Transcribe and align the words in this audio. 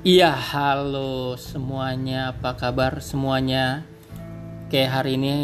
Iya, 0.00 0.32
halo 0.32 1.36
semuanya. 1.36 2.32
Apa 2.32 2.56
kabar 2.56 3.04
semuanya? 3.04 3.84
Kayak 4.72 4.96
hari 4.96 5.20
ini 5.20 5.36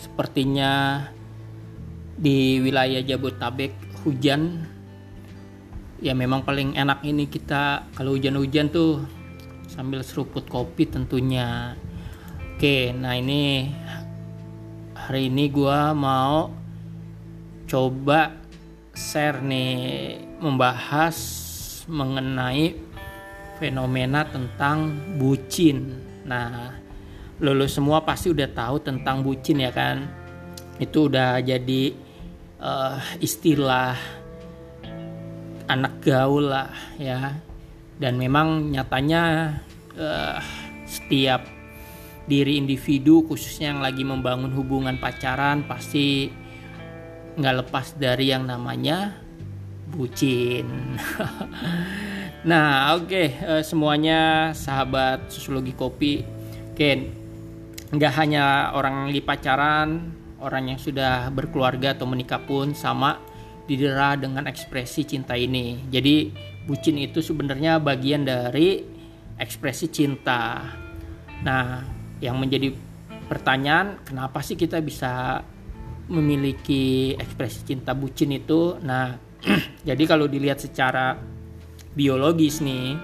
sepertinya 0.00 1.04
di 2.16 2.64
wilayah 2.64 3.04
Jabotabek 3.04 3.76
hujan. 4.00 4.64
Ya 6.00 6.16
memang 6.16 6.48
paling 6.48 6.80
enak 6.80 7.04
ini 7.04 7.28
kita 7.28 7.92
kalau 7.92 8.16
hujan-hujan 8.16 8.72
tuh 8.72 9.04
sambil 9.68 10.00
seruput 10.00 10.48
kopi 10.48 10.88
tentunya. 10.88 11.76
Oke, 12.56 12.96
nah 12.96 13.20
ini 13.20 13.68
hari 14.96 15.28
ini 15.28 15.44
gua 15.52 15.92
mau 15.92 16.56
coba 17.68 18.32
share 18.96 19.44
nih 19.44 19.76
membahas 20.40 21.44
mengenai 21.84 22.87
fenomena 23.58 24.24
tentang 24.24 24.94
bucin. 25.18 25.98
Nah, 26.24 26.72
lulu 27.42 27.66
semua 27.66 28.06
pasti 28.06 28.30
udah 28.30 28.48
tahu 28.54 28.80
tentang 28.80 29.26
bucin 29.26 29.60
ya 29.60 29.74
kan? 29.74 30.06
Itu 30.78 31.10
udah 31.10 31.42
jadi 31.42 31.92
uh, 32.62 32.98
istilah 33.18 33.98
anak 35.66 36.00
gaul 36.00 36.48
lah 36.48 36.70
ya. 36.96 37.34
Dan 37.98 38.14
memang 38.14 38.70
nyatanya 38.70 39.22
uh, 39.98 40.38
setiap 40.86 41.42
diri 42.30 42.60
individu 42.60 43.26
khususnya 43.26 43.74
yang 43.74 43.82
lagi 43.82 44.06
membangun 44.06 44.54
hubungan 44.54 45.00
pacaran 45.00 45.66
pasti 45.66 46.30
nggak 47.34 47.66
lepas 47.66 47.98
dari 47.98 48.30
yang 48.30 48.46
namanya 48.46 49.18
bucin. 49.90 50.66
Nah, 52.46 52.94
oke 52.94 53.10
okay. 53.10 53.26
uh, 53.42 53.58
eh, 53.58 53.64
semuanya 53.66 54.52
sahabat 54.54 55.26
sosiologi 55.26 55.74
kopi. 55.74 56.22
Ken, 56.78 57.10
nggak 57.90 58.12
hanya 58.14 58.70
orang 58.78 59.10
yang 59.10 59.26
pacaran, 59.26 60.14
orang 60.38 60.70
yang 60.70 60.78
sudah 60.78 61.34
berkeluarga 61.34 61.98
atau 61.98 62.06
menikah 62.06 62.38
pun 62.38 62.78
sama 62.78 63.18
didera 63.66 64.14
dengan 64.14 64.46
ekspresi 64.46 65.02
cinta 65.02 65.34
ini. 65.34 65.90
Jadi 65.90 66.30
bucin 66.62 67.02
itu 67.02 67.18
sebenarnya 67.18 67.82
bagian 67.82 68.22
dari 68.22 68.86
ekspresi 69.34 69.90
cinta. 69.90 70.62
Nah, 71.42 71.82
yang 72.22 72.38
menjadi 72.38 72.70
pertanyaan, 73.26 73.98
kenapa 74.06 74.46
sih 74.46 74.54
kita 74.54 74.78
bisa 74.78 75.42
memiliki 76.06 77.18
ekspresi 77.18 77.66
cinta 77.66 77.98
bucin 77.98 78.30
itu? 78.30 78.78
Nah, 78.78 79.18
jadi 79.88 80.02
kalau 80.06 80.30
dilihat 80.30 80.62
secara 80.62 81.18
biologis 81.98 82.62
nih 82.62 82.94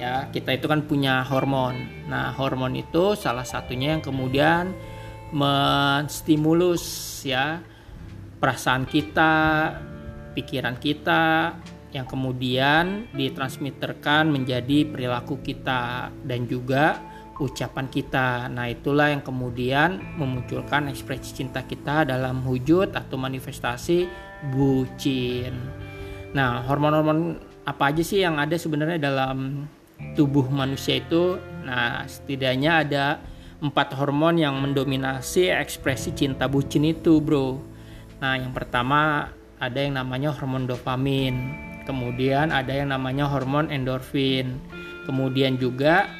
ya 0.00 0.32
kita 0.32 0.56
itu 0.56 0.64
kan 0.64 0.88
punya 0.88 1.20
hormon 1.28 2.08
nah 2.08 2.32
hormon 2.32 2.72
itu 2.80 3.12
salah 3.12 3.44
satunya 3.44 3.92
yang 3.92 4.00
kemudian 4.00 4.72
menstimulus 5.36 6.84
ya 7.28 7.60
perasaan 8.40 8.88
kita 8.88 9.32
pikiran 10.32 10.80
kita 10.80 11.52
yang 11.92 12.08
kemudian 12.08 13.12
ditransmitterkan 13.12 14.32
menjadi 14.32 14.88
perilaku 14.88 15.44
kita 15.44 16.08
dan 16.24 16.48
juga 16.48 17.12
ucapan 17.42 17.86
kita. 17.90 18.46
Nah, 18.48 18.70
itulah 18.70 19.10
yang 19.10 19.20
kemudian 19.20 20.00
memunculkan 20.16 20.88
ekspresi 20.88 21.42
cinta 21.42 21.66
kita 21.66 22.08
dalam 22.08 22.40
wujud 22.46 22.94
atau 22.94 23.16
manifestasi 23.18 24.08
bucin. 24.54 25.52
Nah, 26.32 26.64
hormon-hormon 26.64 27.51
apa 27.62 27.94
aja 27.94 28.02
sih 28.02 28.22
yang 28.22 28.38
ada 28.38 28.58
sebenarnya 28.58 28.98
dalam 28.98 29.68
tubuh 30.18 30.46
manusia 30.50 30.98
itu? 30.98 31.38
Nah 31.62 32.02
setidaknya 32.06 32.82
ada 32.82 33.06
empat 33.62 33.94
hormon 33.94 34.42
yang 34.42 34.58
mendominasi 34.58 35.50
ekspresi 35.50 36.14
cinta 36.18 36.50
bucin 36.50 36.82
itu 36.82 37.22
bro. 37.22 37.62
Nah 38.18 38.34
yang 38.38 38.50
pertama 38.50 39.30
ada 39.62 39.78
yang 39.78 39.94
namanya 39.94 40.34
hormon 40.34 40.66
dopamin 40.66 41.54
kemudian 41.86 42.50
ada 42.50 42.74
yang 42.74 42.90
namanya 42.90 43.30
hormon 43.30 43.70
endorfin 43.70 44.58
kemudian 45.06 45.58
juga 45.58 46.10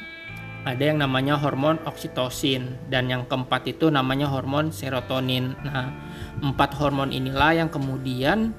ada 0.63 0.79
yang 0.79 1.03
namanya 1.03 1.35
hormon 1.35 1.75
oksitosin 1.83 2.79
dan 2.87 3.11
yang 3.11 3.27
keempat 3.27 3.67
itu 3.67 3.91
namanya 3.91 4.31
hormon 4.31 4.71
serotonin. 4.71 5.59
Nah 5.59 5.91
empat 6.39 6.71
hormon 6.79 7.11
inilah 7.11 7.51
yang 7.59 7.67
kemudian 7.67 8.55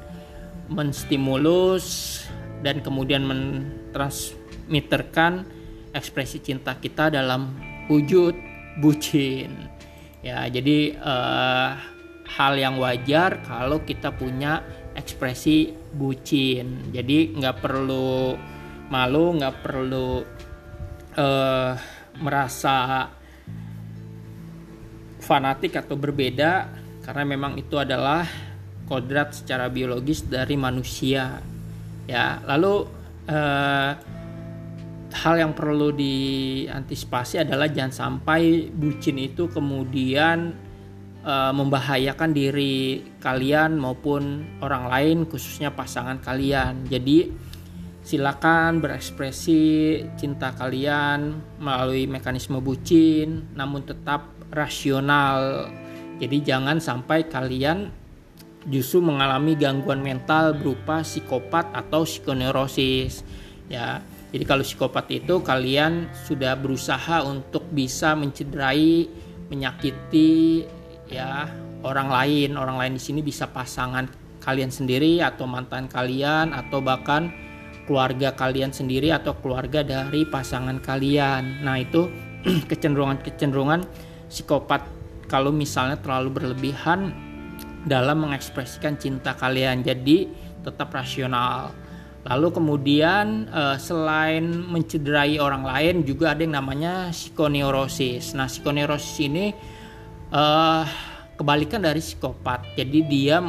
menstimulus 0.69 2.21
dan 2.65 2.81
kemudian 2.81 3.29
mentransmitterkan 3.29 5.45
ekspresi 5.93 6.41
cinta 6.41 6.81
kita 6.81 7.13
dalam 7.13 7.53
wujud 7.93 8.33
bucin. 8.81 9.69
Ya, 10.25 10.49
jadi 10.49 10.97
uh, 10.97 11.77
hal 12.25 12.57
yang 12.57 12.81
wajar 12.81 13.45
kalau 13.45 13.85
kita 13.85 14.17
punya 14.17 14.65
ekspresi 14.97 15.77
bucin. 15.93 16.89
Jadi 16.89 17.37
nggak 17.37 17.61
perlu 17.61 18.33
malu, 18.89 19.37
nggak 19.37 19.57
perlu 19.61 20.25
uh, 21.21 21.77
merasa 22.19 23.07
fanatik 25.21 25.77
atau 25.77 26.01
berbeda 26.01 26.69
karena 27.05 27.25
memang 27.25 27.57
itu 27.61 27.77
adalah 27.77 28.25
kodrat 28.89 29.33
secara 29.33 29.73
biologis 29.73 30.25
dari 30.25 30.57
manusia 30.57 31.54
ya 32.05 32.41
lalu 32.45 32.85
eh, 33.29 33.93
hal 35.15 35.35
yang 35.39 35.55
perlu 35.55 35.95
diantisipasi 35.95 37.47
adalah 37.47 37.71
jangan 37.71 37.95
sampai 37.95 38.69
bucin 38.69 39.17
itu 39.23 39.47
kemudian 39.47 40.53
eh, 41.23 41.53
membahayakan 41.55 42.31
diri 42.35 43.15
kalian 43.23 43.79
maupun 43.79 44.45
orang 44.61 44.91
lain 44.91 45.17
khususnya 45.31 45.71
pasangan 45.71 46.19
kalian. 46.19 46.85
Jadi 46.91 47.31
silakan 48.05 48.85
berekspresi 48.85 49.97
cinta 50.21 50.53
kalian 50.53 51.41
melalui 51.57 52.05
mekanisme 52.05 52.61
bucin 52.61 53.55
namun 53.57 53.87
tetap 53.87 54.29
rasional. 54.53 55.71
Jadi 56.21 56.47
jangan 56.47 56.79
sampai 56.79 57.27
kalian 57.27 58.04
justru 58.69 59.05
mengalami 59.05 59.57
gangguan 59.57 60.01
mental 60.01 60.57
berupa 60.57 61.05
psikopat 61.05 61.73
atau 61.73 62.05
psikoneurosis 62.05 63.25
ya. 63.69 64.01
Jadi 64.35 64.45
kalau 64.51 64.67
psikopat 64.67 65.07
itu 65.15 65.47
kalian 65.47 66.11
sudah 66.27 66.59
berusaha 66.59 67.23
untuk 67.23 67.71
bisa 67.71 68.19
mencederai 68.19 69.07
menyakiti 69.47 70.67
ya 71.07 71.47
orang 71.87 72.11
lain. 72.11 72.59
Orang 72.59 72.83
lain 72.83 72.99
di 72.99 73.03
sini 73.03 73.23
bisa 73.23 73.47
pasangan 73.47 74.11
kalian 74.43 74.75
sendiri 74.75 75.23
atau 75.23 75.47
mantan 75.47 75.87
kalian 75.87 76.51
atau 76.51 76.83
bahkan 76.83 77.31
keluarga 77.87 78.35
kalian 78.35 78.75
sendiri 78.75 79.15
atau 79.15 79.39
keluarga 79.39 79.87
dari 79.87 80.27
pasangan 80.27 80.83
kalian. 80.83 81.63
Nah 81.63 81.79
itu 81.79 82.11
kecenderungan-kecenderungan 82.71 83.87
psikopat. 84.27 84.83
Kalau 85.25 85.55
misalnya 85.55 85.97
terlalu 86.03 86.43
berlebihan 86.43 87.24
dalam 87.84 88.25
mengekspresikan 88.28 88.97
cinta 88.97 89.37
kalian. 89.37 89.84
Jadi 89.84 90.28
tetap 90.65 90.93
rasional. 90.93 91.72
Lalu 92.25 92.56
kemudian 92.56 93.53
uh, 93.53 93.77
selain 93.77 94.49
mencederai 94.49 95.37
orang 95.37 95.61
lain 95.61 96.09
juga 96.09 96.33
ada 96.33 96.41
yang 96.41 96.56
namanya 96.56 97.12
psikoneurosis. 97.12 98.33
Nah, 98.33 98.49
psikoneurosis 98.49 99.17
ini 99.21 99.53
uh, 100.33 100.89
kebalikan 101.37 101.84
dari 101.84 102.00
psikopat. 102.00 102.81
Jadi 102.81 102.99
dia 103.05 103.44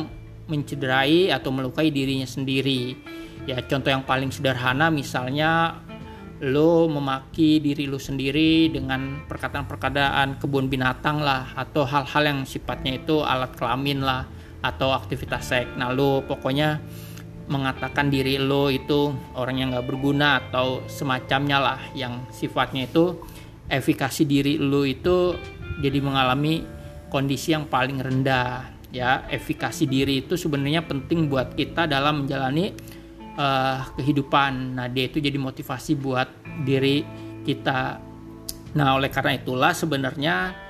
mencederai 0.51 1.31
atau 1.31 1.55
melukai 1.55 1.87
dirinya 1.87 2.27
sendiri. 2.27 2.99
Ya, 3.47 3.63
contoh 3.63 3.95
yang 3.95 4.03
paling 4.03 4.35
sederhana 4.35 4.91
misalnya 4.91 5.79
lo 6.43 6.91
memaki 6.91 7.63
diri 7.63 7.87
lo 7.87 7.95
sendiri 7.95 8.67
dengan 8.67 9.23
perkataan-perkataan 9.23 10.35
kebun 10.43 10.67
binatang 10.67 11.23
lah 11.23 11.55
atau 11.55 11.87
hal-hal 11.87 12.23
yang 12.27 12.39
sifatnya 12.43 12.99
itu 12.99 13.23
alat 13.23 13.55
kelamin 13.55 14.03
lah 14.03 14.27
atau 14.59 14.91
aktivitas 14.91 15.47
seks. 15.47 15.71
Nah 15.79 15.95
lo 15.95 16.27
pokoknya 16.27 16.83
mengatakan 17.47 18.09
diri 18.09 18.41
lo 18.41 18.73
itu 18.73 19.13
orang 19.37 19.61
yang 19.61 19.69
gak 19.71 19.85
berguna 19.85 20.41
atau 20.41 20.81
semacamnya 20.89 21.61
lah 21.61 21.79
yang 21.93 22.25
sifatnya 22.33 22.89
itu 22.89 23.21
efikasi 23.69 24.25
diri 24.25 24.57
lo 24.57 24.81
itu 24.81 25.37
jadi 25.79 25.99
mengalami 26.01 26.65
kondisi 27.13 27.53
yang 27.53 27.69
paling 27.69 28.01
rendah 28.01 28.75
ya 28.89 29.29
efikasi 29.29 29.85
diri 29.85 30.25
itu 30.25 30.33
sebenarnya 30.39 30.87
penting 30.87 31.29
buat 31.29 31.53
kita 31.53 31.85
dalam 31.85 32.25
menjalani 32.25 32.73
uh, 33.37 33.87
kehidupan. 33.95 34.79
Nah, 34.79 34.87
dia 34.91 35.07
itu 35.07 35.19
jadi 35.19 35.35
motivasi 35.35 35.95
buat 35.99 36.27
diri 36.63 37.03
kita. 37.43 37.99
Nah, 38.75 38.99
oleh 38.99 39.07
karena 39.07 39.39
itulah 39.39 39.71
sebenarnya 39.71 40.65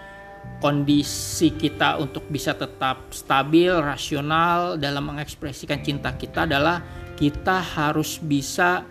kondisi 0.62 1.54
kita 1.58 1.98
untuk 1.98 2.30
bisa 2.30 2.54
tetap 2.54 3.10
stabil, 3.10 3.74
rasional 3.74 4.78
dalam 4.78 5.10
mengekspresikan 5.10 5.82
cinta 5.82 6.14
kita 6.14 6.46
adalah 6.46 6.82
kita 7.18 7.62
harus 7.64 8.22
bisa 8.22 8.86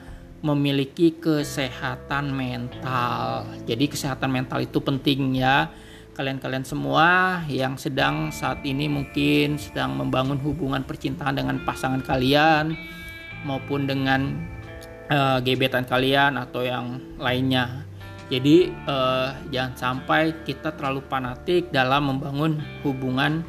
memiliki 0.44 1.16
kesehatan 1.16 2.34
mental. 2.34 3.48
Jadi 3.64 3.84
kesehatan 3.88 4.28
mental 4.28 4.60
itu 4.60 4.76
penting 4.82 5.40
ya. 5.40 5.72
Kalian-kalian 6.14 6.62
semua 6.62 7.42
yang 7.50 7.74
sedang 7.74 8.30
saat 8.30 8.62
ini 8.62 8.86
mungkin 8.86 9.58
sedang 9.58 9.98
membangun 9.98 10.38
hubungan 10.38 10.86
percintaan 10.86 11.34
dengan 11.34 11.58
pasangan 11.66 12.04
kalian 12.06 12.76
maupun 13.44 13.86
dengan 13.86 14.34
uh, 15.12 15.38
gebetan 15.44 15.84
kalian 15.84 16.40
atau 16.40 16.64
yang 16.64 16.98
lainnya. 17.20 17.84
Jadi 18.32 18.72
uh, 18.88 19.36
jangan 19.52 19.74
sampai 19.76 20.42
kita 20.48 20.72
terlalu 20.74 21.04
fanatik 21.06 21.68
dalam 21.68 22.08
membangun 22.08 22.58
hubungan 22.82 23.44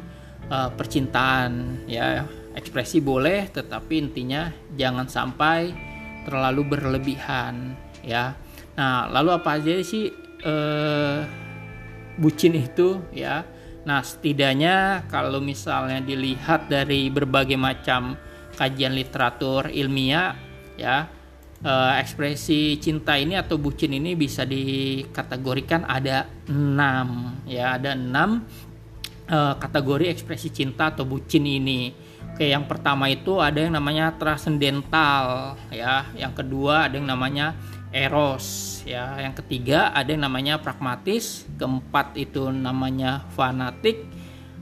uh, 0.52 0.68
percintaan 0.72 1.84
ya. 1.88 2.28
Ekspresi 2.56 3.04
boleh 3.04 3.52
tetapi 3.52 4.00
intinya 4.00 4.48
jangan 4.80 5.04
sampai 5.04 5.76
terlalu 6.24 6.64
berlebihan 6.72 7.76
ya. 8.00 8.32
Nah, 8.76 9.08
lalu 9.08 9.30
apa 9.32 9.56
aja 9.56 9.80
sih 9.80 10.12
eh, 10.44 11.18
bucin 12.20 12.52
itu 12.56 13.00
ya? 13.14 13.46
Nah, 13.86 14.02
setidaknya 14.02 15.06
kalau 15.06 15.38
misalnya 15.38 16.02
dilihat 16.02 16.66
dari 16.66 17.06
berbagai 17.06 17.54
macam 17.54 18.18
kajian 18.56 18.96
literatur 18.96 19.68
ilmiah 19.68 20.34
ya, 20.80 21.06
eh, 21.60 21.92
ekspresi 22.00 22.80
cinta 22.80 23.20
ini 23.20 23.36
atau 23.36 23.60
bucin 23.60 23.92
ini 23.92 24.16
bisa 24.16 24.48
dikategorikan 24.48 25.84
ada 25.84 26.24
enam 26.48 27.36
ya, 27.44 27.76
ada 27.76 27.92
enam 27.92 28.42
eh, 29.28 29.54
kategori 29.60 30.08
ekspresi 30.10 30.48
cinta 30.50 30.90
atau 30.90 31.04
bucin 31.04 31.44
ini. 31.44 31.92
Oke, 32.36 32.52
yang 32.52 32.68
pertama 32.68 33.08
itu 33.08 33.40
ada 33.40 33.64
yang 33.64 33.72
namanya 33.72 34.12
transcendental 34.12 35.56
ya, 35.72 36.04
yang 36.16 36.36
kedua 36.36 36.84
ada 36.84 37.00
yang 37.00 37.08
namanya 37.08 37.56
eros 37.88 38.80
ya, 38.84 39.16
yang 39.24 39.32
ketiga 39.32 39.88
ada 39.96 40.12
yang 40.12 40.28
namanya 40.28 40.60
pragmatis, 40.60 41.48
keempat 41.56 42.12
itu 42.20 42.52
namanya 42.52 43.24
fanatik, 43.32 44.04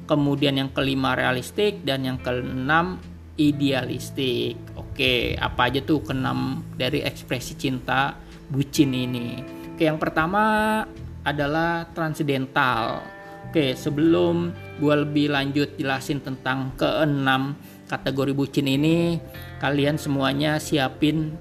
kemudian 0.06 0.54
yang 0.54 0.70
kelima 0.70 1.18
realistik 1.18 1.82
dan 1.82 2.06
yang 2.06 2.18
keenam 2.22 3.02
idealistik. 3.36 4.58
Oke, 4.78 5.34
apa 5.34 5.70
aja 5.70 5.82
tuh 5.82 6.06
keenam 6.06 6.62
dari 6.78 7.02
ekspresi 7.02 7.58
cinta 7.58 8.14
bucin 8.50 8.94
ini? 8.94 9.42
Oke, 9.74 9.90
yang 9.90 9.98
pertama 9.98 10.82
adalah 11.26 11.90
transcendental. 11.90 13.02
Oke, 13.50 13.74
sebelum 13.74 14.50
gue 14.78 14.94
lebih 15.06 15.30
lanjut 15.30 15.78
jelasin 15.78 16.22
tentang 16.22 16.74
keenam 16.74 17.58
kategori 17.86 18.32
bucin 18.34 18.66
ini 18.66 19.20
kalian 19.60 20.00
semuanya 20.00 20.58
siapin 20.58 21.36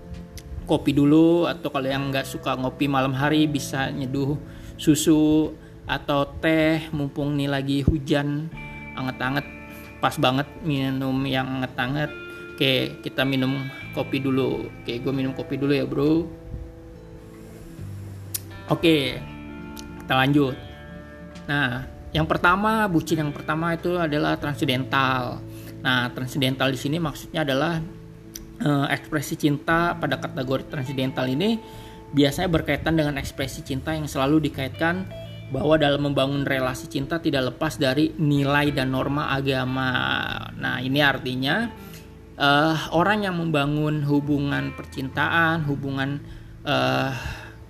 kopi 0.70 0.96
dulu 0.96 1.50
atau 1.50 1.72
kalau 1.72 1.88
yang 1.90 2.12
nggak 2.12 2.28
suka 2.28 2.56
ngopi 2.56 2.88
malam 2.88 3.16
hari 3.16 3.48
bisa 3.48 3.92
nyeduh 3.92 4.38
susu 4.80 5.52
atau 5.84 6.24
teh 6.40 6.88
mumpung 6.96 7.36
nih 7.36 7.50
lagi 7.52 7.78
hujan 7.84 8.48
anget-anget 8.96 9.63
pas 10.04 10.20
banget 10.20 10.44
minum 10.68 11.16
yang 11.24 11.48
anget-anget 11.48 12.12
oke 12.54 12.74
kita 13.00 13.24
minum 13.24 13.64
kopi 13.96 14.20
dulu. 14.20 14.68
Oke 14.84 15.00
gue 15.00 15.14
minum 15.16 15.32
kopi 15.32 15.56
dulu 15.56 15.72
ya 15.72 15.88
bro. 15.88 16.28
Oke 18.68 19.16
kita 20.04 20.14
lanjut. 20.20 20.60
Nah 21.48 21.94
yang 22.14 22.30
pertama, 22.30 22.86
bucin 22.86 23.26
yang 23.26 23.34
pertama 23.34 23.74
itu 23.74 23.98
adalah 23.98 24.38
transidental. 24.38 25.42
Nah, 25.82 26.14
transidental 26.14 26.70
di 26.70 26.78
sini 26.78 27.02
maksudnya 27.02 27.42
adalah 27.42 27.82
uh, 28.62 28.86
ekspresi 28.88 29.34
cinta 29.36 29.98
pada 29.98 30.22
kategori 30.22 30.70
transidental 30.70 31.26
ini 31.26 31.58
biasanya 32.14 32.54
berkaitan 32.54 32.94
dengan 32.94 33.18
ekspresi 33.18 33.66
cinta 33.66 33.98
yang 33.98 34.06
selalu 34.06 34.46
dikaitkan 34.48 35.10
bahwa 35.50 35.76
dalam 35.78 36.10
membangun 36.12 36.48
relasi 36.48 36.88
cinta 36.90 37.20
tidak 37.20 37.54
lepas 37.54 37.78
dari 37.78 38.14
nilai 38.16 38.72
dan 38.72 38.94
norma 38.94 39.34
agama. 39.34 39.90
Nah, 40.58 40.82
ini 40.82 41.02
artinya 41.02 41.70
uh, 42.38 42.94
orang 42.94 43.28
yang 43.28 43.36
membangun 43.38 44.02
hubungan 44.06 44.74
percintaan, 44.74 45.66
hubungan 45.70 46.22
uh, 46.66 47.12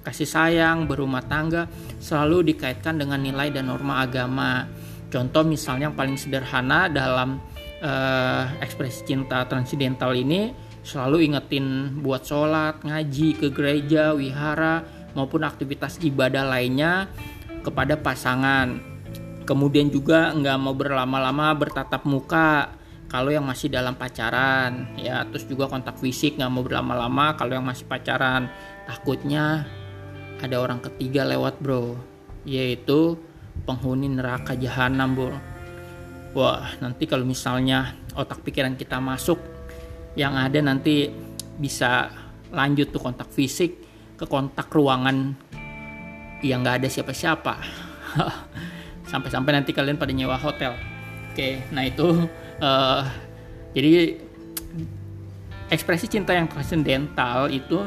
kasih 0.03 0.27
sayang, 0.27 0.85
berumah 0.87 1.23
tangga 1.27 1.67
selalu 1.99 2.53
dikaitkan 2.53 2.99
dengan 2.99 3.19
nilai 3.23 3.51
dan 3.51 3.71
norma 3.71 4.03
agama. 4.03 4.67
Contoh 5.07 5.45
misalnya 5.45 5.91
yang 5.91 5.97
paling 5.97 6.17
sederhana 6.17 6.89
dalam 6.89 7.39
uh, 7.83 8.43
ekspresi 8.59 9.05
cinta 9.07 9.45
transidental 9.45 10.11
ini 10.15 10.51
selalu 10.83 11.31
ingetin 11.31 11.99
buat 12.03 12.27
sholat, 12.27 12.83
ngaji 12.83 13.39
ke 13.39 13.47
gereja, 13.55 14.11
wihara 14.11 14.83
maupun 15.13 15.45
aktivitas 15.45 16.01
ibadah 16.01 16.43
lainnya 16.43 17.07
kepada 17.63 17.95
pasangan. 17.95 18.77
Kemudian 19.43 19.87
juga 19.91 20.31
nggak 20.35 20.57
mau 20.59 20.75
berlama-lama 20.75 21.51
bertatap 21.55 22.03
muka 22.07 22.75
kalau 23.07 23.31
yang 23.31 23.43
masih 23.43 23.71
dalam 23.71 23.95
pacaran 23.95 24.93
ya. 24.99 25.23
Terus 25.31 25.47
juga 25.47 25.71
kontak 25.71 25.97
fisik 25.99 26.35
nggak 26.35 26.51
mau 26.51 26.63
berlama-lama 26.63 27.39
kalau 27.39 27.55
yang 27.55 27.65
masih 27.65 27.87
pacaran. 27.87 28.51
Takutnya 28.83 29.63
ada 30.43 30.59
orang 30.59 30.83
ketiga 30.83 31.23
lewat 31.23 31.63
bro 31.63 31.95
yaitu 32.43 33.15
penghuni 33.63 34.11
neraka 34.11 34.55
jahanam 34.59 35.15
bro. 35.15 35.35
Wah 36.35 36.75
nanti 36.83 37.07
kalau 37.07 37.23
misalnya 37.23 37.95
otak 38.15 38.43
pikiran 38.43 38.75
kita 38.75 38.99
masuk 38.99 39.39
yang 40.19 40.37
ada 40.37 40.61
nanti 40.61 41.09
bisa 41.57 42.09
lanjut 42.53 42.93
tuh 42.93 43.01
kontak 43.01 43.29
fisik 43.33 43.81
ke 44.17 44.25
kontak 44.29 44.69
ruangan 44.69 45.33
yang 46.43 46.61
nggak 46.61 46.83
ada 46.83 46.89
siapa-siapa 46.91 47.55
sampai-sampai 49.11 49.51
nanti 49.55 49.71
kalian 49.71 49.95
pada 49.95 50.11
nyewa 50.11 50.35
hotel 50.35 50.75
oke 51.31 51.49
nah 51.71 51.83
itu 51.87 52.27
uh, 52.59 53.01
jadi 53.73 54.19
ekspresi 55.73 56.05
cinta 56.05 56.37
yang 56.37 56.45
transendental 56.45 57.49
itu 57.49 57.81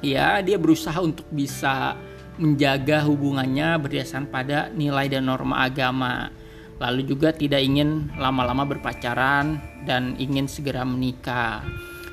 ya 0.00 0.40
dia 0.40 0.56
berusaha 0.56 0.96
untuk 1.02 1.28
bisa 1.28 1.94
menjaga 2.40 3.04
hubungannya 3.04 3.76
berdasarkan 3.76 4.26
pada 4.32 4.58
nilai 4.72 5.12
dan 5.12 5.28
norma 5.28 5.68
agama. 5.68 6.32
Lalu 6.80 7.06
juga 7.06 7.30
tidak 7.30 7.62
ingin 7.62 8.10
lama-lama 8.18 8.66
berpacaran 8.66 9.60
dan 9.86 10.16
ingin 10.18 10.48
segera 10.50 10.82
menikah. 10.82 11.62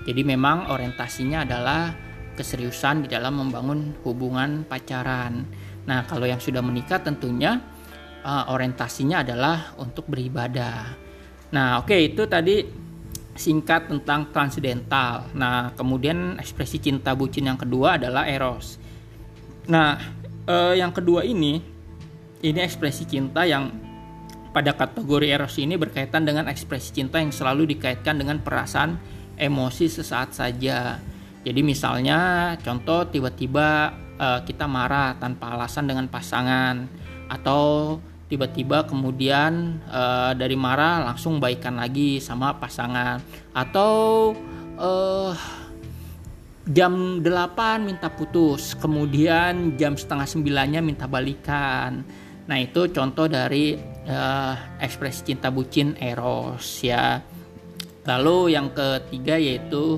Jadi 0.06 0.22
memang 0.22 0.70
orientasinya 0.70 1.48
adalah 1.48 1.96
keseriusan 2.40 3.04
di 3.04 3.08
dalam 3.12 3.36
membangun 3.36 4.00
hubungan 4.08 4.64
pacaran. 4.64 5.44
Nah, 5.84 6.08
kalau 6.08 6.24
yang 6.24 6.40
sudah 6.40 6.64
menikah 6.64 7.04
tentunya 7.04 7.60
uh, 8.24 8.48
orientasinya 8.48 9.28
adalah 9.28 9.76
untuk 9.76 10.08
beribadah. 10.08 10.96
Nah, 11.52 11.84
oke 11.84 11.92
okay, 11.92 12.16
itu 12.16 12.24
tadi 12.32 12.88
singkat 13.40 13.88
tentang 13.88 14.32
transidental. 14.36 15.32
Nah, 15.36 15.72
kemudian 15.76 16.36
ekspresi 16.36 16.84
cinta 16.84 17.16
bucin 17.16 17.48
yang 17.48 17.56
kedua 17.56 17.96
adalah 17.96 18.28
eros. 18.28 18.76
Nah, 19.72 19.96
eh, 20.44 20.76
yang 20.76 20.92
kedua 20.92 21.24
ini 21.24 21.64
ini 22.44 22.60
ekspresi 22.60 23.08
cinta 23.08 23.48
yang 23.48 23.72
pada 24.52 24.76
kategori 24.76 25.28
eros 25.32 25.56
ini 25.56 25.80
berkaitan 25.80 26.28
dengan 26.28 26.52
ekspresi 26.52 26.92
cinta 26.92 27.24
yang 27.24 27.32
selalu 27.32 27.78
dikaitkan 27.78 28.20
dengan 28.20 28.44
perasaan 28.44 29.00
emosi 29.40 29.88
sesaat 29.88 30.36
saja. 30.36 31.00
Jadi 31.46 31.62
misalnya 31.64 32.54
contoh 32.60 33.08
tiba-tiba 33.08 33.96
eh, 34.20 34.40
kita 34.44 34.68
marah 34.68 35.16
tanpa 35.16 35.56
alasan 35.56 35.88
dengan 35.88 36.12
pasangan 36.12 36.86
atau 37.30 37.96
tiba-tiba 38.30 38.86
kemudian 38.86 39.82
uh, 39.90 40.38
dari 40.38 40.54
marah 40.54 41.02
langsung 41.02 41.42
baikan 41.42 41.82
lagi 41.82 42.22
sama 42.22 42.54
pasangan. 42.62 43.18
Atau 43.58 43.92
uh, 44.78 45.34
jam 46.70 47.26
8 47.26 47.82
minta 47.82 48.14
putus 48.14 48.78
kemudian 48.78 49.74
jam 49.82 49.98
setengah 49.98 50.30
sembilannya 50.30 50.82
minta 50.86 51.10
balikan. 51.10 52.06
Nah 52.46 52.58
itu 52.62 52.94
contoh 52.94 53.26
dari 53.26 53.74
uh, 54.06 54.54
ekspresi 54.78 55.34
cinta 55.34 55.50
bucin 55.50 55.98
eros 55.98 56.86
ya. 56.86 57.18
Lalu 58.06 58.54
yang 58.54 58.70
ketiga 58.74 59.42
yaitu 59.42 59.98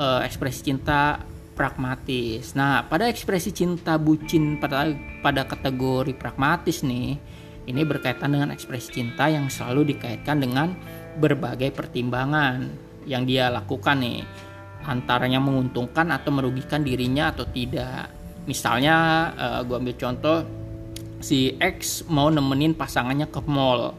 uh, 0.00 0.24
ekspresi 0.24 0.72
cinta 0.72 1.20
pragmatis 1.52 2.56
nah 2.56 2.88
pada 2.88 3.04
ekspresi 3.12 3.52
cinta 3.52 4.00
bucin 4.00 4.56
pada 4.56 4.88
pada 5.20 5.44
kategori 5.44 6.16
pragmatis 6.16 6.80
nih 6.80 7.20
ini 7.68 7.86
berkaitan 7.86 8.32
dengan 8.32 8.50
ekspresi 8.50 8.88
cinta 8.98 9.28
yang 9.28 9.46
selalu 9.46 9.94
dikaitkan 9.94 10.40
dengan 10.40 10.74
berbagai 11.20 11.70
pertimbangan 11.70 12.66
yang 13.04 13.22
dia 13.28 13.52
lakukan 13.52 14.00
nih. 14.00 14.26
Antaranya 14.88 15.38
menguntungkan 15.38 16.08
atau 16.10 16.32
merugikan 16.32 16.80
dirinya 16.80 17.30
atau 17.30 17.44
tidak. 17.46 18.10
Misalnya 18.48 19.28
uh, 19.36 19.44
eh, 19.44 19.60
gue 19.68 19.76
ambil 19.76 19.96
contoh 20.00 20.38
si 21.20 21.54
X 21.60 22.08
mau 22.08 22.32
nemenin 22.32 22.72
pasangannya 22.72 23.28
ke 23.28 23.44
mall 23.44 23.92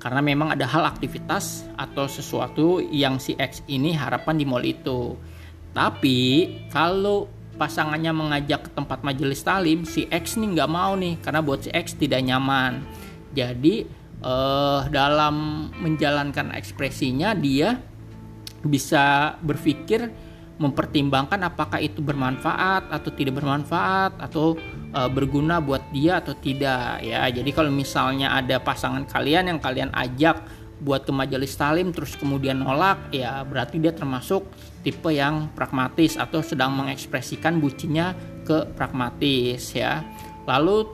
karena 0.00 0.24
memang 0.24 0.56
ada 0.56 0.64
hal 0.64 0.88
aktivitas 0.88 1.68
atau 1.76 2.08
sesuatu 2.08 2.80
yang 2.80 3.20
si 3.20 3.36
X 3.36 3.60
ini 3.68 3.92
harapan 3.92 4.40
di 4.40 4.44
mall 4.48 4.64
itu. 4.64 5.14
Tapi 5.72 6.48
kalau 6.68 7.28
pasangannya 7.56 8.12
mengajak 8.12 8.68
ke 8.68 8.70
tempat 8.72 9.00
majelis 9.04 9.40
talim, 9.44 9.84
si 9.88 10.08
X 10.08 10.36
nih 10.36 10.56
nggak 10.56 10.70
mau 10.70 10.96
nih 10.96 11.20
karena 11.20 11.40
buat 11.40 11.64
si 11.64 11.70
X 11.72 11.96
tidak 11.96 12.20
nyaman. 12.24 12.84
Jadi 13.32 13.88
eh, 14.20 14.80
dalam 14.92 15.68
menjalankan 15.80 16.52
ekspresinya 16.52 17.32
dia 17.32 17.80
bisa 18.62 19.34
berpikir 19.42 20.12
mempertimbangkan 20.62 21.42
apakah 21.42 21.82
itu 21.82 21.98
bermanfaat 21.98 22.86
atau 22.92 23.10
tidak 23.10 23.42
bermanfaat 23.42 24.20
atau 24.22 24.54
e, 24.94 25.00
berguna 25.10 25.58
buat 25.58 25.82
dia 25.90 26.22
atau 26.22 26.38
tidak 26.38 27.02
ya. 27.02 27.26
Jadi 27.26 27.50
kalau 27.50 27.74
misalnya 27.74 28.30
ada 28.36 28.62
pasangan 28.62 29.02
kalian 29.08 29.50
yang 29.50 29.58
kalian 29.58 29.90
ajak 29.90 30.38
buat 30.82 31.06
ke 31.06 31.12
majelis 31.14 31.54
talim 31.54 31.94
terus 31.94 32.18
kemudian 32.18 32.58
nolak 32.58 32.98
ya 33.14 33.46
berarti 33.46 33.78
dia 33.78 33.94
termasuk 33.94 34.42
tipe 34.82 35.14
yang 35.14 35.46
pragmatis 35.54 36.18
atau 36.18 36.42
sedang 36.42 36.74
mengekspresikan 36.74 37.62
bucinya 37.62 38.12
ke 38.42 38.66
pragmatis 38.74 39.70
ya. 39.72 40.02
Lalu 40.42 40.90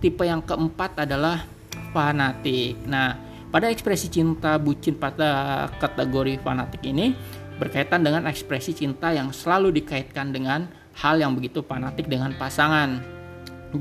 tipe 0.00 0.24
yang 0.24 0.40
keempat 0.40 1.04
adalah 1.04 1.44
fanatik. 1.92 2.80
Nah, 2.88 3.20
pada 3.52 3.68
ekspresi 3.68 4.08
cinta 4.08 4.56
bucin 4.56 4.96
pada 4.96 5.68
kategori 5.76 6.40
fanatik 6.40 6.80
ini 6.88 7.12
berkaitan 7.60 8.00
dengan 8.00 8.24
ekspresi 8.30 8.72
cinta 8.72 9.12
yang 9.12 9.34
selalu 9.34 9.82
dikaitkan 9.82 10.32
dengan 10.32 10.70
hal 10.96 11.20
yang 11.20 11.36
begitu 11.36 11.60
fanatik 11.60 12.08
dengan 12.08 12.32
pasangan 12.38 13.02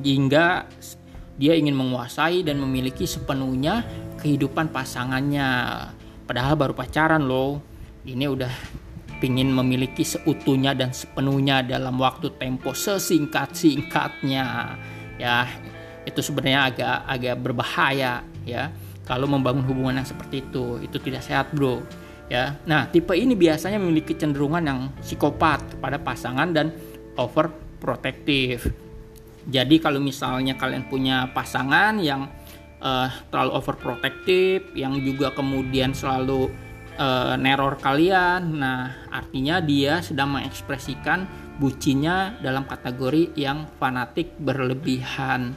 hingga 0.04 0.68
dia 1.38 1.54
ingin 1.54 1.78
menguasai 1.78 2.42
dan 2.42 2.58
memiliki 2.58 3.06
sepenuhnya 3.06 3.86
kehidupan 4.18 4.74
pasangannya 4.74 5.48
padahal 6.26 6.58
baru 6.58 6.74
pacaran 6.74 7.24
loh 7.24 7.62
ini 8.04 8.26
udah 8.26 8.52
ingin 9.22 9.50
memiliki 9.50 10.06
seutuhnya 10.06 10.78
dan 10.78 10.94
sepenuhnya 10.94 11.66
dalam 11.66 11.98
waktu 11.98 12.34
tempo 12.38 12.74
sesingkat-singkatnya 12.74 14.78
ya 15.18 15.50
itu 16.06 16.22
sebenarnya 16.22 16.62
agak 16.70 16.98
agak 17.06 17.36
berbahaya 17.42 18.22
ya 18.46 18.70
kalau 19.06 19.26
membangun 19.26 19.66
hubungan 19.66 20.02
yang 20.02 20.08
seperti 20.08 20.46
itu 20.46 20.78
itu 20.84 20.98
tidak 21.02 21.26
sehat 21.26 21.50
bro 21.56 21.82
ya. 22.32 22.60
Nah, 22.68 22.88
tipe 22.92 23.16
ini 23.16 23.34
biasanya 23.34 23.80
memiliki 23.80 24.16
cenderungan 24.16 24.64
yang 24.64 24.80
psikopat 25.00 25.64
kepada 25.76 25.98
pasangan 26.00 26.52
dan 26.52 26.76
overprotective. 27.16 28.87
Jadi 29.48 29.80
kalau 29.80 30.04
misalnya 30.04 30.60
kalian 30.60 30.92
punya 30.92 31.32
pasangan 31.32 31.96
yang 32.04 32.28
uh, 32.84 33.08
terlalu 33.32 33.52
overprotective, 33.56 34.76
yang 34.76 35.00
juga 35.00 35.32
kemudian 35.32 35.96
selalu 35.96 36.52
uh, 37.00 37.40
neror 37.40 37.80
kalian, 37.80 38.60
nah 38.60 38.92
artinya 39.08 39.64
dia 39.64 40.04
sedang 40.04 40.36
mengekspresikan 40.36 41.24
bucinya 41.58 42.36
dalam 42.44 42.68
kategori 42.68 43.34
yang 43.40 43.72
fanatik 43.80 44.36
berlebihan. 44.36 45.56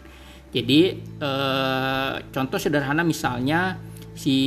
Jadi 0.51 0.99
uh, 1.19 2.23
contoh 2.31 2.59
sederhana 2.59 3.03
misalnya 3.03 3.79
si 4.15 4.39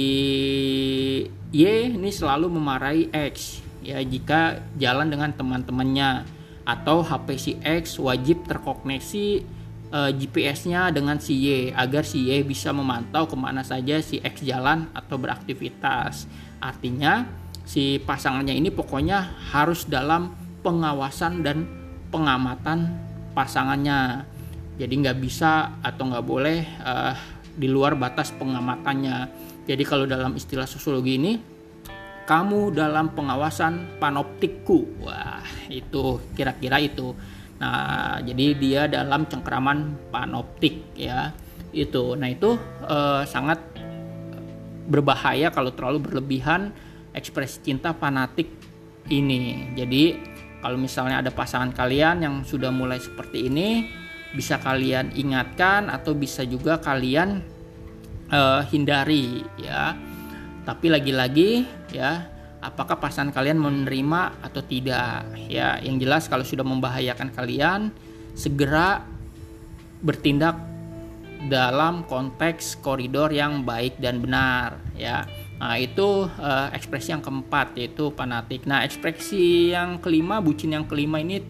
Y 1.53 1.63
ini 1.95 2.11
selalu 2.11 2.47
memarahi 2.51 3.07
X 3.11 3.63
ya 3.83 3.99
jika 3.99 4.63
jalan 4.79 5.11
dengan 5.11 5.35
teman-temannya 5.35 6.23
atau 6.63 7.03
HP 7.03 7.27
si 7.35 7.51
X 7.59 7.99
wajib 7.99 8.47
terkoneksi 8.47 9.43
uh, 9.91 10.09
eh, 10.09 10.11
GPS-nya 10.15 10.89
dengan 10.89 11.19
si 11.19 11.37
Y 11.37 11.75
agar 11.75 12.07
si 12.07 12.31
Y 12.31 12.41
bisa 12.43 12.71
memantau 12.71 13.29
ke 13.29 13.35
mana 13.35 13.61
saja 13.61 13.99
si 13.99 14.17
X 14.23 14.41
jalan 14.41 14.89
atau 14.95 15.19
beraktivitas. 15.19 16.25
Artinya 16.63 17.27
si 17.63 17.99
pasangannya 18.01 18.55
ini 18.55 18.71
pokoknya 18.71 19.51
harus 19.53 19.85
dalam 19.85 20.33
pengawasan 20.65 21.43
dan 21.45 21.67
pengamatan 22.09 22.95
pasangannya. 23.35 24.25
Jadi 24.79 24.93
nggak 25.05 25.19
bisa 25.21 25.77
atau 25.85 26.09
nggak 26.09 26.25
boleh 26.25 26.65
uh, 26.81 27.13
di 27.53 27.69
luar 27.69 27.93
batas 27.93 28.33
pengamatannya. 28.33 29.29
Jadi 29.69 29.83
kalau 29.85 30.09
dalam 30.09 30.33
istilah 30.33 30.65
sosiologi 30.65 31.15
ini 31.21 31.52
kamu 32.23 32.71
dalam 32.71 33.11
pengawasan 33.11 33.99
panoptikku. 33.99 35.03
Wah, 35.03 35.43
itu 35.67 36.19
kira-kira 36.33 36.79
itu. 36.79 37.11
Nah, 37.59 38.19
jadi 38.23 38.45
dia 38.57 38.81
dalam 38.87 39.27
cengkraman 39.27 40.09
panoptik 40.11 40.95
ya. 40.95 41.31
Itu. 41.73 42.15
Nah, 42.15 42.29
itu 42.31 42.55
eh, 42.85 43.23
sangat 43.27 43.59
berbahaya 44.87 45.47
kalau 45.51 45.71
terlalu 45.71 46.11
berlebihan 46.11 46.75
ekspresi 47.15 47.63
cinta 47.63 47.95
fanatik 47.95 48.51
ini. 49.07 49.71
Jadi, 49.75 50.03
kalau 50.59 50.79
misalnya 50.79 51.23
ada 51.23 51.31
pasangan 51.31 51.71
kalian 51.71 52.23
yang 52.23 52.35
sudah 52.43 52.71
mulai 52.71 52.99
seperti 52.99 53.47
ini, 53.47 53.87
bisa 54.33 54.57
kalian 54.59 55.13
ingatkan 55.13 55.93
atau 55.93 56.17
bisa 56.17 56.41
juga 56.43 56.81
kalian 56.81 57.43
uh, 58.33 58.61
hindari 58.67 59.45
ya. 59.61 59.93
Tapi 60.63 60.87
lagi-lagi 60.87 61.67
ya, 61.91 62.27
apakah 62.63 62.95
pasangan 62.95 63.35
kalian 63.35 63.59
menerima 63.59 64.39
atau 64.39 64.63
tidak 64.63 65.27
ya. 65.51 65.79
Yang 65.83 65.95
jelas 66.07 66.23
kalau 66.31 66.47
sudah 66.47 66.63
membahayakan 66.63 67.35
kalian 67.35 67.91
segera 68.33 69.03
bertindak 70.03 70.55
dalam 71.51 72.07
konteks 72.07 72.79
koridor 72.79 73.27
yang 73.35 73.67
baik 73.67 73.99
dan 73.99 74.23
benar 74.23 74.79
ya. 74.95 75.27
Nah, 75.59 75.79
itu 75.79 76.27
uh, 76.27 76.67
ekspresi 76.75 77.15
yang 77.15 77.23
keempat 77.23 77.75
yaitu 77.79 78.11
fanatik. 78.15 78.67
Nah, 78.67 78.83
ekspresi 78.83 79.71
yang 79.71 79.99
kelima, 79.99 80.39
bucin 80.43 80.75
yang 80.75 80.87
kelima 80.87 81.19
ini 81.19 81.43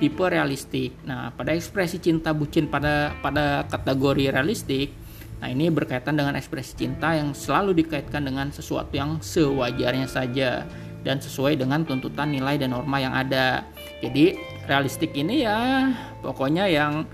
tipe 0.00 0.24
realistik. 0.24 0.96
Nah, 1.04 1.28
pada 1.32 1.52
ekspresi 1.52 2.00
cinta 2.00 2.32
bucin 2.32 2.68
pada 2.72 3.12
pada 3.20 3.68
kategori 3.68 4.32
realistik 4.32 4.96
Nah, 5.40 5.48
ini 5.48 5.72
berkaitan 5.72 6.20
dengan 6.20 6.36
ekspresi 6.36 6.76
cinta 6.76 7.16
yang 7.16 7.32
selalu 7.32 7.80
dikaitkan 7.80 8.28
dengan 8.28 8.52
sesuatu 8.52 8.92
yang 8.92 9.16
sewajarnya 9.24 10.04
saja 10.04 10.68
dan 11.00 11.16
sesuai 11.16 11.56
dengan 11.56 11.80
tuntutan 11.88 12.28
nilai 12.28 12.60
dan 12.60 12.76
norma 12.76 13.00
yang 13.00 13.16
ada. 13.16 13.64
Jadi, 14.04 14.36
realistik 14.68 15.16
ini 15.16 15.48
ya 15.48 15.88
pokoknya 16.20 16.68
yang 16.68 17.08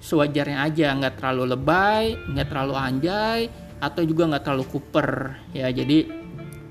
sewajarnya 0.00 0.68
aja, 0.68 0.92
nggak 0.96 1.14
terlalu 1.20 1.56
lebay, 1.56 2.04
nggak 2.28 2.48
terlalu 2.52 2.74
anjay, 2.76 3.40
atau 3.80 4.04
juga 4.04 4.28
nggak 4.28 4.44
terlalu 4.44 4.64
kuper. 4.68 5.08
Ya, 5.56 5.72
jadi 5.72 6.04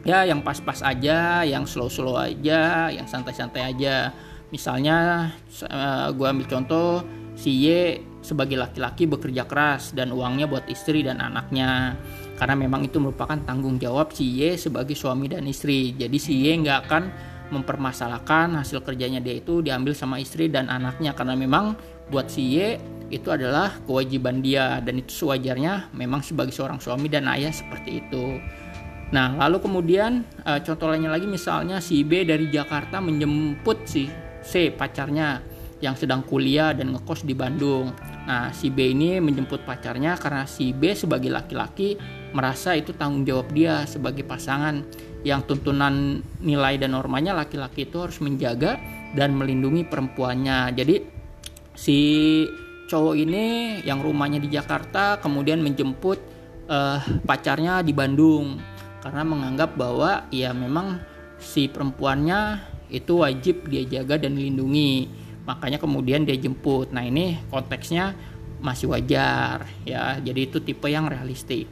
ya 0.05 0.29
yang 0.29 0.45
pas-pas 0.45 0.85
aja, 0.85 1.41
yang 1.41 1.65
slow-slow 1.65 2.17
aja, 2.17 2.93
yang 2.93 3.09
santai-santai 3.09 3.73
aja. 3.73 4.13
Misalnya, 4.49 5.29
eh, 5.61 6.07
gue 6.13 6.25
ambil 6.25 6.45
contoh 6.49 7.05
si 7.37 7.69
Y 7.69 8.01
sebagai 8.19 8.59
laki-laki 8.59 9.07
bekerja 9.07 9.47
keras 9.47 9.95
dan 9.95 10.11
uangnya 10.11 10.45
buat 10.45 10.67
istri 10.67 11.03
dan 11.03 11.23
anaknya 11.23 11.95
karena 12.35 12.55
memang 12.55 12.87
itu 12.87 12.99
merupakan 12.99 13.39
tanggung 13.47 13.79
jawab 13.79 14.11
si 14.11 14.43
Y 14.43 14.59
sebagai 14.59 14.95
suami 14.95 15.31
dan 15.31 15.47
istri 15.47 15.95
jadi 15.95 16.17
si 16.19 16.47
Y 16.47 16.59
nggak 16.59 16.79
akan 16.87 17.03
mempermasalahkan 17.49 18.59
hasil 18.61 18.85
kerjanya 18.85 19.19
dia 19.19 19.41
itu 19.41 19.65
diambil 19.65 19.97
sama 19.97 20.21
istri 20.21 20.51
dan 20.51 20.69
anaknya 20.69 21.17
karena 21.17 21.33
memang 21.33 21.73
buat 22.09 22.29
si 22.29 22.59
Y 22.59 22.77
itu 23.09 23.33
adalah 23.33 23.81
kewajiban 23.89 24.39
dia 24.45 24.77
dan 24.85 25.01
itu 25.01 25.25
sewajarnya 25.25 25.89
memang 25.97 26.21
sebagai 26.21 26.53
seorang 26.53 26.77
suami 26.77 27.09
dan 27.09 27.25
ayah 27.25 27.49
seperti 27.49 28.05
itu. 28.05 28.37
Nah, 29.09 29.33
lalu 29.33 29.65
kemudian 29.65 30.21
eh, 30.45 30.61
contoh 30.61 30.85
lainnya 30.93 31.09
lagi 31.09 31.25
misalnya 31.25 31.81
si 31.81 32.05
B 32.05 32.21
dari 32.21 32.53
Jakarta 32.53 33.01
menjemput 33.01 33.77
si 33.89 34.05
C 34.45 34.69
pacarnya 34.69 35.41
yang 35.81 35.97
sedang 35.97 36.21
kuliah 36.21 36.75
dan 36.77 36.93
ngekos 36.93 37.25
di 37.25 37.33
Bandung. 37.33 37.89
Nah, 38.29 38.53
si 38.53 38.69
B 38.69 38.93
ini 38.93 39.17
menjemput 39.17 39.65
pacarnya 39.65 40.13
karena 40.13 40.45
si 40.45 40.69
B 40.69 40.93
sebagai 40.93 41.33
laki-laki 41.33 41.97
merasa 42.29 42.77
itu 42.77 42.93
tanggung 42.93 43.25
jawab 43.25 43.49
dia 43.49 43.89
sebagai 43.89 44.21
pasangan 44.21 44.85
yang 45.25 45.41
tuntunan 45.49 46.21
nilai 46.37 46.77
dan 46.77 46.93
normanya 46.93 47.33
laki-laki 47.33 47.89
itu 47.89 47.97
harus 47.97 48.21
menjaga 48.21 48.77
dan 49.17 49.33
melindungi 49.33 49.81
perempuannya. 49.89 50.77
Jadi 50.77 50.95
si 51.73 51.97
cowok 52.85 53.15
ini 53.17 53.45
yang 53.81 53.97
rumahnya 53.97 54.37
di 54.37 54.53
Jakarta 54.53 55.17
kemudian 55.17 55.65
menjemput 55.65 56.21
uh, 56.69 57.01
pacarnya 57.25 57.81
di 57.81 57.97
Bandung 57.97 58.61
karena 59.01 59.25
menganggap 59.25 59.73
bahwa 59.73 60.29
ya 60.29 60.53
memang 60.53 61.01
si 61.41 61.65
perempuannya 61.65 62.61
itu 62.93 63.25
wajib 63.25 63.65
dia 63.73 63.85
jaga 63.89 64.21
dan 64.21 64.37
lindungi 64.37 65.09
makanya 65.49 65.81
kemudian 65.81 66.29
dia 66.29 66.37
jemput. 66.37 66.93
Nah 66.93 67.01
ini 67.01 67.41
konteksnya 67.49 68.13
masih 68.61 68.93
wajar 68.93 69.65
ya. 69.81 70.21
Jadi 70.21 70.39
itu 70.45 70.61
tipe 70.61 70.85
yang 70.85 71.09
realistik. 71.09 71.65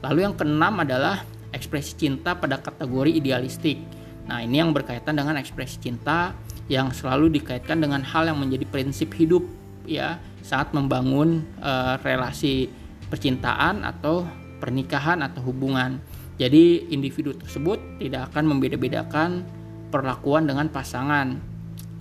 Lalu 0.00 0.24
yang 0.24 0.32
keenam 0.32 0.80
adalah 0.80 1.28
ekspresi 1.52 1.92
cinta 2.00 2.32
pada 2.40 2.56
kategori 2.56 3.12
idealistik. 3.12 3.76
Nah 4.24 4.40
ini 4.40 4.64
yang 4.64 4.72
berkaitan 4.72 5.20
dengan 5.20 5.36
ekspresi 5.36 5.76
cinta 5.76 6.32
yang 6.72 6.88
selalu 6.96 7.36
dikaitkan 7.36 7.84
dengan 7.84 8.00
hal 8.00 8.32
yang 8.32 8.40
menjadi 8.40 8.64
prinsip 8.68 9.12
hidup 9.16 9.44
ya 9.88 10.20
saat 10.44 10.72
membangun 10.76 11.44
e, 11.60 11.72
relasi 12.04 12.68
percintaan 13.08 13.88
atau 13.88 14.24
pernikahan 14.60 15.24
atau 15.24 15.48
hubungan. 15.48 15.96
Jadi 16.36 16.92
individu 16.92 17.34
tersebut 17.34 17.80
tidak 17.98 18.30
akan 18.30 18.52
membeda-bedakan 18.52 19.42
perlakuan 19.88 20.44
dengan 20.44 20.68
pasangan 20.68 21.47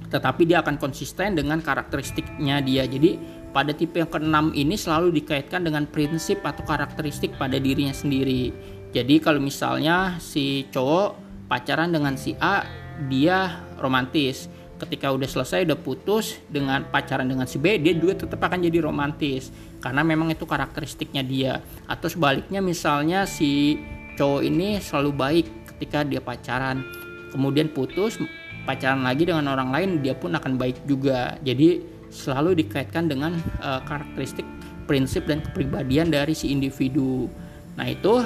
tetapi 0.08 0.48
dia 0.48 0.64
akan 0.64 0.80
konsisten 0.80 1.36
dengan 1.36 1.60
karakteristiknya 1.60 2.64
dia. 2.64 2.88
Jadi 2.88 3.20
pada 3.52 3.76
tipe 3.76 4.00
yang 4.00 4.08
keenam 4.08 4.56
ini 4.56 4.80
selalu 4.80 5.12
dikaitkan 5.24 5.68
dengan 5.68 5.88
prinsip 5.88 6.44
atau 6.44 6.64
karakteristik 6.64 7.36
pada 7.36 7.60
dirinya 7.60 7.96
sendiri. 7.96 8.54
Jadi 8.96 9.20
kalau 9.20 9.44
misalnya 9.44 10.16
si 10.24 10.68
cowok 10.72 11.20
pacaran 11.52 11.92
dengan 11.92 12.16
si 12.16 12.36
A, 12.40 12.64
dia 13.12 13.64
romantis. 13.80 14.48
Ketika 14.78 15.10
udah 15.10 15.26
selesai 15.26 15.66
udah 15.66 15.80
putus 15.82 16.38
dengan 16.54 16.86
pacaran 16.86 17.26
dengan 17.26 17.50
si 17.50 17.58
B, 17.58 17.82
dia 17.82 17.98
juga 17.98 18.14
tetap 18.14 18.38
akan 18.46 18.62
jadi 18.62 18.86
romantis 18.86 19.50
karena 19.82 20.06
memang 20.06 20.30
itu 20.30 20.46
karakteristiknya 20.46 21.26
dia. 21.26 21.66
Atau 21.90 22.14
sebaliknya 22.14 22.62
misalnya 22.62 23.26
si 23.26 23.82
cowok 24.22 24.42
ini 24.46 24.78
selalu 24.78 25.12
baik 25.18 25.46
ketika 25.74 26.06
dia 26.06 26.22
pacaran, 26.22 26.86
kemudian 27.34 27.74
putus 27.74 28.22
pacaran 28.68 29.08
lagi 29.08 29.24
dengan 29.24 29.48
orang 29.56 29.72
lain 29.72 29.90
dia 30.04 30.12
pun 30.12 30.36
akan 30.36 30.60
baik 30.60 30.84
juga. 30.84 31.40
Jadi 31.40 31.80
selalu 32.12 32.60
dikaitkan 32.60 33.08
dengan 33.08 33.40
uh, 33.64 33.80
karakteristik 33.88 34.44
prinsip 34.84 35.24
dan 35.28 35.40
kepribadian 35.40 36.12
dari 36.12 36.36
si 36.36 36.52
individu. 36.52 37.32
Nah 37.80 37.88
itu 37.88 38.24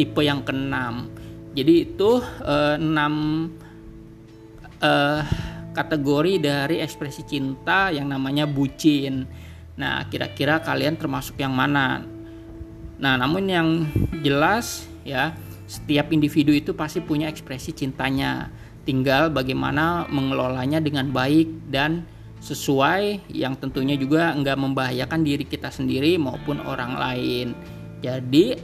tipe 0.00 0.24
yang 0.24 0.40
keenam. 0.40 1.12
Jadi 1.52 1.74
itu 1.92 2.24
uh, 2.42 2.76
enam 2.80 3.46
uh, 4.80 5.20
kategori 5.76 6.40
dari 6.40 6.76
ekspresi 6.80 7.22
cinta 7.28 7.92
yang 7.92 8.08
namanya 8.08 8.48
bucin. 8.48 9.28
Nah 9.76 10.06
kira-kira 10.08 10.64
kalian 10.64 10.96
termasuk 10.96 11.36
yang 11.36 11.52
mana? 11.52 12.02
Nah 12.98 13.14
namun 13.18 13.44
yang 13.44 13.68
jelas 14.22 14.86
ya 15.04 15.34
setiap 15.64 16.12
individu 16.12 16.52
itu 16.54 16.76
pasti 16.76 17.02
punya 17.02 17.26
ekspresi 17.26 17.74
cintanya 17.74 18.52
tinggal 18.84 19.32
bagaimana 19.32 20.04
mengelolanya 20.12 20.78
dengan 20.78 21.08
baik 21.10 21.72
dan 21.72 22.04
sesuai 22.44 23.32
yang 23.32 23.56
tentunya 23.56 23.96
juga 23.96 24.36
nggak 24.36 24.58
membahayakan 24.60 25.24
diri 25.24 25.48
kita 25.48 25.72
sendiri 25.72 26.20
maupun 26.20 26.60
orang 26.60 26.92
lain. 27.00 27.56
Jadi 28.04 28.60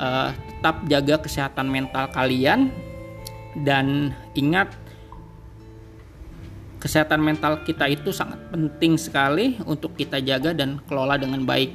uh, 0.00 0.32
tetap 0.32 0.80
jaga 0.88 1.20
kesehatan 1.20 1.68
mental 1.68 2.08
kalian 2.08 2.72
dan 3.68 4.16
ingat 4.32 4.72
kesehatan 6.80 7.20
mental 7.20 7.60
kita 7.68 7.84
itu 7.90 8.14
sangat 8.14 8.40
penting 8.48 8.96
sekali 8.96 9.60
untuk 9.68 9.92
kita 9.92 10.24
jaga 10.24 10.56
dan 10.56 10.80
kelola 10.88 11.20
dengan 11.20 11.44
baik. 11.44 11.74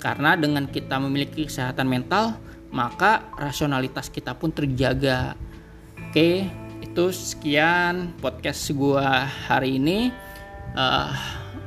Karena 0.00 0.32
dengan 0.34 0.64
kita 0.64 0.96
memiliki 0.96 1.44
kesehatan 1.44 1.84
mental, 1.84 2.40
maka 2.72 3.28
rasionalitas 3.36 4.08
kita 4.08 4.32
pun 4.32 4.48
terjaga. 4.48 5.36
Oke, 6.08 6.48
itu 6.90 7.14
sekian 7.14 8.18
podcast 8.18 8.74
gua 8.74 9.22
hari 9.22 9.78
ini. 9.78 10.10
Uh, 10.74 11.14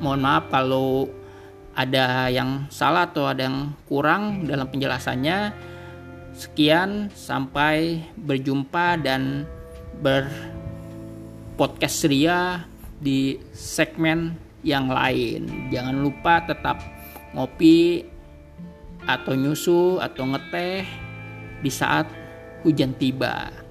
mohon 0.03 0.19
maaf 0.19 0.51
kalau 0.51 1.07
ada 1.71 2.27
yang 2.27 2.67
salah 2.67 3.07
atau 3.07 3.31
ada 3.31 3.47
yang 3.47 3.71
kurang 3.87 4.43
dalam 4.43 4.67
penjelasannya. 4.67 5.55
Sekian 6.35 7.07
sampai 7.15 8.03
berjumpa 8.19 8.99
dan 8.99 9.47
berpodcast 10.03 12.03
ria 12.11 12.67
di 12.99 13.39
segmen 13.55 14.35
yang 14.59 14.91
lain. 14.91 15.71
Jangan 15.71 16.03
lupa 16.03 16.43
tetap 16.43 16.83
ngopi 17.31 18.03
atau 19.07 19.39
nyusu 19.39 20.03
atau 20.03 20.35
ngeteh 20.35 20.83
di 21.63 21.71
saat 21.71 22.11
hujan 22.67 22.91
tiba 22.99 23.62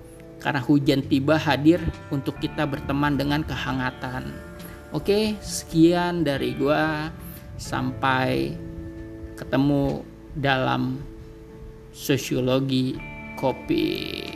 karena 0.42 0.58
hujan 0.58 1.06
tiba 1.06 1.38
hadir 1.38 1.78
untuk 2.10 2.36
kita 2.42 2.66
berteman 2.66 3.14
dengan 3.14 3.46
kehangatan. 3.46 4.34
Oke, 4.90 5.38
sekian 5.40 6.26
dari 6.26 6.52
gua. 6.58 7.08
Sampai 7.56 8.58
ketemu 9.38 10.02
dalam 10.34 10.98
sosiologi 11.94 12.98
kopi. 13.38 14.31